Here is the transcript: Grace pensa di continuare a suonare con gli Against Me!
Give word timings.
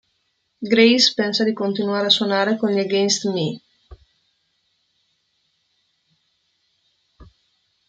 Grace 0.71 1.13
pensa 1.13 1.43
di 1.43 1.53
continuare 1.53 2.07
a 2.07 2.15
suonare 2.17 2.57
con 2.57 2.71
gli 2.71 2.79
Against 2.79 3.27
Me! 3.29 3.61